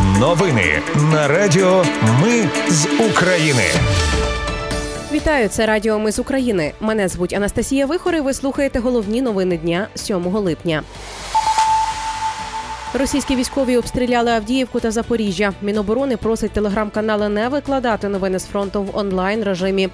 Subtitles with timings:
[0.00, 1.84] Новини на Радіо
[2.22, 3.62] Ми з України.
[5.12, 6.72] Вітаю, це Радіо Ми з України.
[6.80, 10.82] Мене звуть Анастасія Вихор і Ви слухаєте головні новини дня 7 липня.
[12.94, 15.52] Російські військові обстріляли Авдіївку та Запоріжжя.
[15.62, 19.88] Міноборони просить телеграм-канали не викладати новини з фронту в онлайн режимі.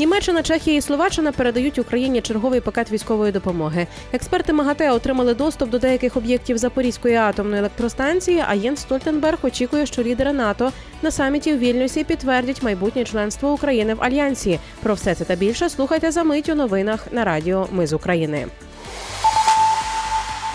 [0.00, 3.86] Німеччина, Чехія і Словаччина передають Україні черговий пакет військової допомоги.
[4.12, 8.44] Експерти МАГАТЕ отримали доступ до деяких об'єктів Запорізької атомної електростанції.
[8.48, 13.94] А Єн Стольтенберг очікує, що лідери НАТО на саміті в Вільнюсі підтвердять майбутнє членство України
[13.94, 14.58] в альянсі.
[14.82, 18.46] Про все це та більше слухайте за мить у новинах на радіо Ми з України.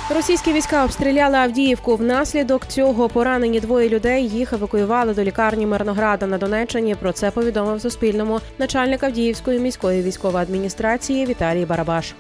[0.09, 1.95] Російські війська обстріляли Авдіївку.
[1.95, 4.27] Внаслідок цього поранені двоє людей.
[4.27, 6.96] Їх евакуювали до лікарні Мирнограда на Донеччині.
[6.96, 12.13] Про це повідомив Суспільному начальник Авдіївської міської військової адміністрації Віталій Барабаш.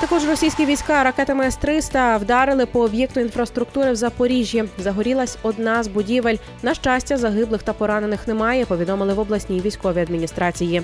[0.00, 4.64] Також російські війська ракетами С-300 вдарили по об'єкту інфраструктури в Запоріжжі.
[4.78, 6.36] Загорілась одна з будівель.
[6.62, 8.64] На щастя, загиблих та поранених немає.
[8.64, 10.82] Повідомили в обласній військовій адміністрації.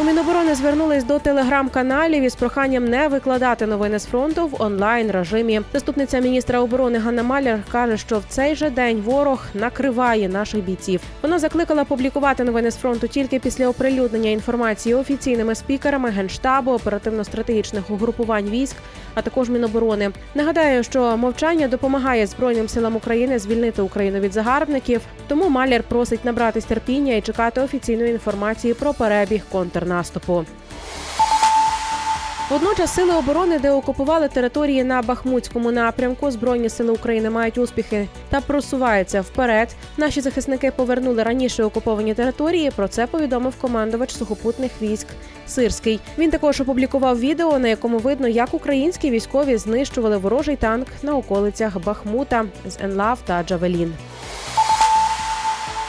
[0.00, 5.60] У Міноборони звернулись до телеграм-каналів із проханням не викладати новини з фронту в онлайн режимі.
[5.72, 11.00] Заступниця міністра оборони Ганна Маляр каже, що в цей же день ворог накриває наших бійців.
[11.22, 18.50] Вона закликала публікувати новини з фронту тільки після оприлюднення інформації офіційними спікерами генштабу, оперативно-стратегічних угрупувань
[18.50, 18.76] військ,
[19.14, 20.10] а також міноборони.
[20.34, 25.00] Нагадаю, що мовчання допомагає збройним силам України звільнити Україну від загарбників.
[25.28, 30.44] Тому Маляр просить набратись терпіння і чекати офіційної інформації про перебіг контрнаступу.
[32.50, 38.40] Водночас сили оборони, де окупували території на Бахмутському напрямку, збройні сили України мають успіхи та
[38.40, 39.76] просуваються вперед.
[39.96, 42.70] Наші захисники повернули раніше окуповані території.
[42.70, 45.06] Про це повідомив командувач сухопутних військ
[45.46, 46.00] Сирський.
[46.18, 51.78] Він також опублікував відео, на якому видно, як українські військові знищували ворожий танк на околицях
[51.84, 53.94] Бахмута з Енлав та Джавелін.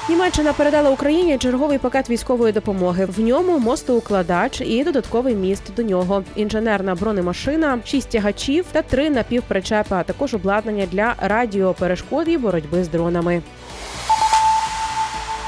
[0.09, 3.05] Німеччина передала Україні черговий пакет військової допомоги.
[3.05, 9.95] В ньому мостоукладач і додатковий міст до нього, інженерна бронемашина, шість тягачів та три напівпричепи,
[9.95, 13.41] а також обладнання для радіоперешкод і боротьби з дронами.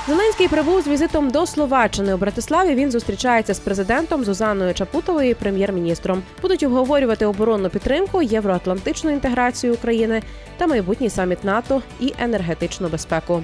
[0.08, 2.76] Зеленський прибув з візитом до Словаччини у Братиславі.
[2.76, 6.24] Він зустрічається з президентом Зузаною Чапутовою, і прем'єр-міністром.
[6.42, 10.22] Будуть обговорювати оборонну підтримку, євроатлантичну інтеграцію України
[10.58, 13.44] та майбутній саміт НАТО і енергетичну безпеку.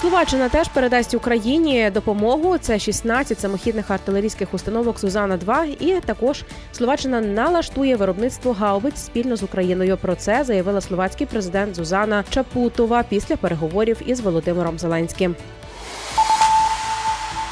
[0.00, 2.58] Словаччина теж передасть Україні допомогу.
[2.58, 9.42] Це 16 самохідних артилерійських установок Сузана 2 І також Словаччина налаштує виробництво гаубиць спільно з
[9.42, 9.96] Україною.
[9.96, 15.36] Про це заявила словацький президент Зузана Чапутова після переговорів із Володимиром Зеленським.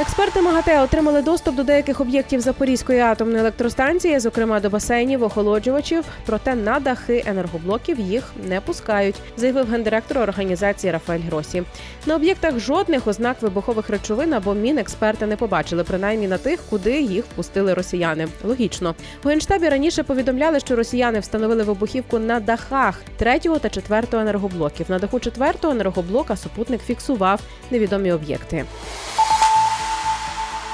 [0.00, 6.04] Експерти МАГАТЕ отримали доступ до деяких об'єктів Запорізької атомної електростанції, зокрема до басейнів, охолоджувачів.
[6.26, 11.62] Проте на дахи енергоблоків їх не пускають, заявив гендиректор організації Рафаель Гросі.
[12.06, 17.00] На об'єктах жодних ознак вибухових речовин або мін експерти не побачили, принаймні на тих, куди
[17.00, 18.28] їх впустили росіяни.
[18.44, 18.94] Логічно
[19.24, 24.86] у генштабі раніше повідомляли, що росіяни встановили вибухівку на дахах третього та четвертого енергоблоків.
[24.88, 27.40] На даху четвертого енергоблока супутник фіксував
[27.70, 28.64] невідомі об'єкти.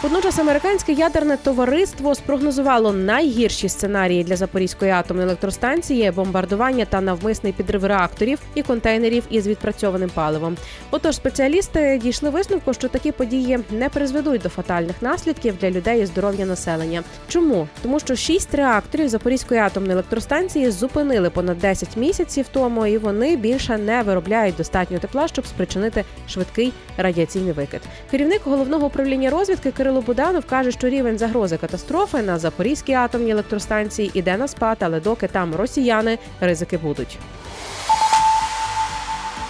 [0.02, 7.84] Водночас американське ядерне товариство спрогнозувало найгірші сценарії для Запорізької атомної електростанції, бомбардування та навмисний підрив
[7.84, 10.56] реакторів і контейнерів із відпрацьованим паливом.
[10.90, 16.06] Отож, спеціалісти дійшли висновку, що такі події не призведуть до фатальних наслідків для людей і
[16.06, 17.02] здоров'я населення.
[17.28, 23.36] Чому тому, що шість реакторів Запорізької атомної електростанції зупинили понад 10 місяців тому, і вони
[23.36, 27.80] більше не виробляють достатньо тепла, щоб спричинити швидкий радіаційний викид.
[28.10, 33.30] Керівник головного управління розвідки Кирило Кирило Буданов каже, що рівень загрози катастрофи на Запорізькій атомній
[33.30, 37.18] електростанції іде на спад, але доки там росіяни ризики будуть.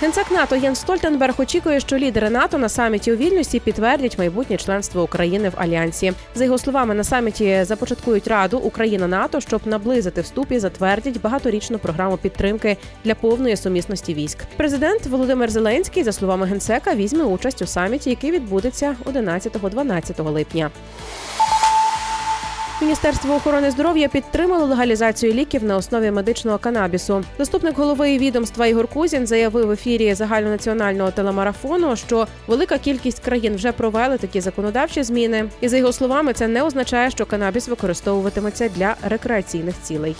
[0.02, 5.02] Генсек НАТО Єн Стольтенберг очікує, що лідери НАТО на саміті у Вільнюсі підтвердять майбутнє членство
[5.02, 6.12] України в альянсі.
[6.34, 11.78] За його словами, на саміті започаткують раду Україна НАТО, щоб наблизити вступ і затвердять багаторічну
[11.78, 14.38] програму підтримки для повної сумісності військ.
[14.56, 20.70] Президент Володимир Зеленський, за словами генсека, візьме участь у саміті, який відбудеться 11-12 липня.
[22.80, 27.24] Міністерство охорони здоров'я підтримало легалізацію ліків на основі медичного канабісу.
[27.38, 33.72] Заступник голови відомства Ігор Кузін заявив в ефірі загальнонаціонального телемарафону, що велика кількість країн вже
[33.72, 35.44] провели такі законодавчі зміни.
[35.60, 40.16] І за його словами, це не означає, що канабіс використовуватиметься для рекреаційних цілей.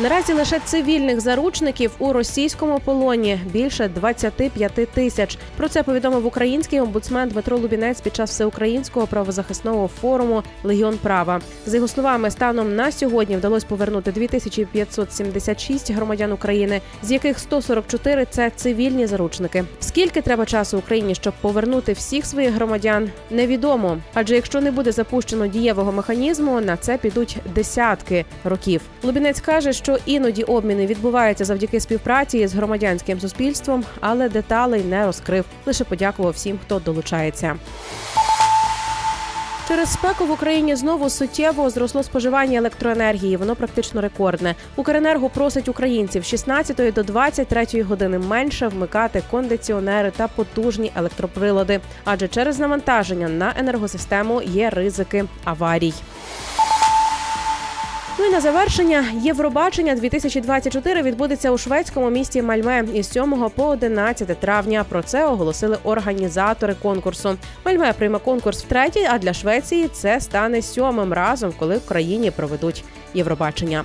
[0.00, 5.38] Наразі лише цивільних заручників у російському полоні більше 25 тисяч.
[5.56, 11.40] Про це повідомив український омбудсмен Дмитро Лубінець під час всеукраїнського правозахисного форуму Легіон права.
[11.66, 18.50] За його словами, станом на сьогодні вдалося повернути 2576 громадян України, з яких 144– це
[18.56, 19.64] цивільні заручники.
[19.80, 23.98] Скільки треба часу Україні, щоб повернути всіх своїх громадян, невідомо.
[24.14, 28.80] Адже якщо не буде запущено дієвого механізму, на це підуть десятки років.
[29.02, 35.44] Лубінець каже, що іноді обміни відбуваються завдяки співпраці з громадянським суспільством, але деталей не розкрив.
[35.66, 37.56] Лише подякував всім, хто долучається.
[39.68, 43.36] Через спеку в Україні знову суттєво зросло споживання електроенергії.
[43.36, 44.54] Воно практично рекордне.
[44.76, 52.28] Укренерго просить українців з 16 до 23 години менше вмикати кондиціонери та потужні електроприлади, адже
[52.28, 55.94] через навантаження на енергосистему є ризики аварій.
[58.20, 64.40] Ну і на завершення Євробачення 2024 відбудеться у шведському місті Мальме із 7 по 11
[64.40, 64.84] травня.
[64.88, 67.36] Про це оголосили організатори конкурсу.
[67.64, 72.84] Мальме прийме конкурс втретє, а для Швеції це стане сьомим разом, коли в країні проведуть
[73.14, 73.84] Євробачення.